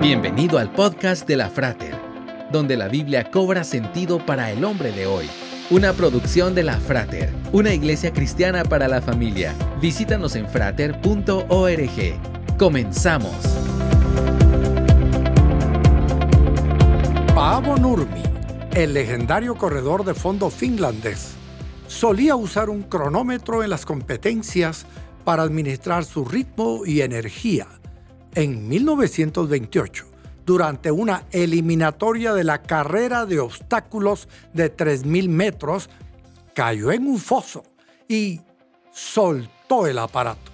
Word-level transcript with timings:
Bienvenido 0.00 0.56
al 0.56 0.72
podcast 0.72 1.28
de 1.28 1.36
la 1.36 1.50
Frater, 1.50 1.94
donde 2.50 2.74
la 2.74 2.88
Biblia 2.88 3.30
cobra 3.30 3.64
sentido 3.64 4.24
para 4.24 4.50
el 4.50 4.64
hombre 4.64 4.92
de 4.92 5.04
hoy. 5.04 5.28
Una 5.68 5.92
producción 5.92 6.54
de 6.54 6.62
la 6.62 6.78
Frater, 6.78 7.30
una 7.52 7.74
iglesia 7.74 8.10
cristiana 8.10 8.64
para 8.64 8.88
la 8.88 9.02
familia. 9.02 9.54
Visítanos 9.78 10.36
en 10.36 10.48
frater.org. 10.48 11.36
Comenzamos. 12.58 13.36
Paavo 17.34 17.76
Nurmi, 17.76 18.22
el 18.72 18.94
legendario 18.94 19.54
corredor 19.54 20.06
de 20.06 20.14
fondo 20.14 20.48
finlandés, 20.48 21.34
solía 21.88 22.36
usar 22.36 22.70
un 22.70 22.84
cronómetro 22.84 23.62
en 23.62 23.68
las 23.68 23.84
competencias 23.84 24.86
para 25.24 25.42
administrar 25.42 26.06
su 26.06 26.24
ritmo 26.24 26.86
y 26.86 27.02
energía 27.02 27.66
en 28.34 28.68
1928, 28.68 30.06
durante 30.46 30.90
una 30.90 31.24
eliminatoria 31.32 32.32
de 32.34 32.44
la 32.44 32.62
carrera 32.62 33.26
de 33.26 33.40
obstáculos 33.40 34.28
de 34.52 34.74
3.000 34.74 35.28
metros, 35.28 35.90
cayó 36.54 36.92
en 36.92 37.06
un 37.06 37.18
foso 37.18 37.62
y 38.08 38.40
soltó 38.92 39.86
el 39.86 39.98
aparato. 39.98 40.50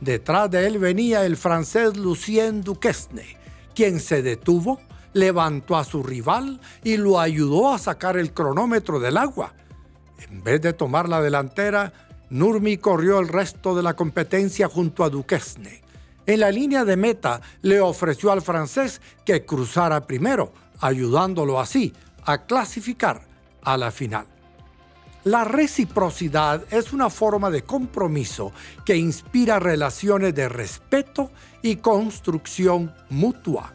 Detrás 0.00 0.50
de 0.50 0.66
él 0.66 0.78
venía 0.78 1.24
el 1.24 1.36
francés 1.36 1.96
Lucien 1.96 2.62
Duquesne, 2.62 3.36
quien 3.74 4.00
se 4.00 4.22
detuvo, 4.22 4.80
levantó 5.12 5.76
a 5.76 5.84
su 5.84 6.02
rival 6.02 6.60
y 6.82 6.96
lo 6.96 7.20
ayudó 7.20 7.72
a 7.72 7.78
sacar 7.78 8.16
el 8.16 8.32
cronómetro 8.32 8.98
del 8.98 9.16
agua. 9.16 9.54
En 10.18 10.42
vez 10.42 10.60
de 10.60 10.72
tomar 10.72 11.08
la 11.08 11.20
delantera, 11.20 11.92
Nurmi 12.30 12.78
corrió 12.78 13.20
el 13.20 13.28
resto 13.28 13.74
de 13.74 13.82
la 13.82 13.94
competencia 13.94 14.68
junto 14.68 15.04
a 15.04 15.10
Duquesne. 15.10 15.81
En 16.26 16.40
la 16.40 16.50
línea 16.50 16.84
de 16.84 16.96
meta 16.96 17.40
le 17.62 17.80
ofreció 17.80 18.30
al 18.30 18.42
francés 18.42 19.00
que 19.24 19.44
cruzara 19.44 20.06
primero, 20.06 20.52
ayudándolo 20.80 21.58
así 21.58 21.92
a 22.24 22.46
clasificar 22.46 23.22
a 23.62 23.76
la 23.76 23.90
final. 23.90 24.26
La 25.24 25.44
reciprocidad 25.44 26.64
es 26.70 26.92
una 26.92 27.08
forma 27.08 27.50
de 27.50 27.62
compromiso 27.62 28.52
que 28.84 28.96
inspira 28.96 29.58
relaciones 29.58 30.34
de 30.34 30.48
respeto 30.48 31.30
y 31.62 31.76
construcción 31.76 32.92
mutua. 33.08 33.72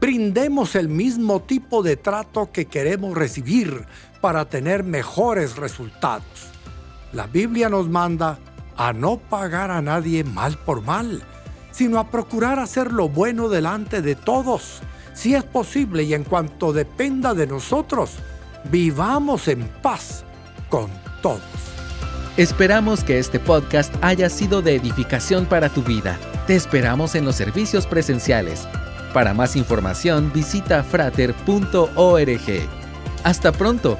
Brindemos 0.00 0.74
el 0.74 0.88
mismo 0.88 1.42
tipo 1.42 1.82
de 1.82 1.96
trato 1.96 2.50
que 2.52 2.66
queremos 2.66 3.16
recibir 3.16 3.86
para 4.20 4.48
tener 4.48 4.82
mejores 4.82 5.56
resultados. 5.56 6.50
La 7.12 7.26
Biblia 7.26 7.68
nos 7.68 7.88
manda 7.88 8.38
a 8.76 8.92
no 8.92 9.18
pagar 9.18 9.70
a 9.70 9.82
nadie 9.82 10.24
mal 10.24 10.58
por 10.58 10.82
mal 10.82 11.24
sino 11.72 11.98
a 11.98 12.10
procurar 12.10 12.58
hacer 12.58 12.92
lo 12.92 13.08
bueno 13.08 13.48
delante 13.48 14.02
de 14.02 14.14
todos, 14.14 14.80
si 15.14 15.34
es 15.34 15.42
posible 15.42 16.04
y 16.04 16.14
en 16.14 16.24
cuanto 16.24 16.72
dependa 16.72 17.34
de 17.34 17.46
nosotros, 17.46 18.12
vivamos 18.70 19.48
en 19.48 19.68
paz 19.82 20.24
con 20.68 20.90
todos. 21.20 21.42
Esperamos 22.36 23.04
que 23.04 23.18
este 23.18 23.38
podcast 23.38 23.94
haya 24.00 24.30
sido 24.30 24.62
de 24.62 24.76
edificación 24.76 25.44
para 25.44 25.68
tu 25.68 25.82
vida. 25.82 26.18
Te 26.46 26.54
esperamos 26.54 27.14
en 27.14 27.26
los 27.26 27.36
servicios 27.36 27.86
presenciales. 27.86 28.66
Para 29.12 29.34
más 29.34 29.54
información 29.54 30.32
visita 30.32 30.82
frater.org. 30.82 31.88
Hasta 33.22 33.52
pronto 33.52 33.98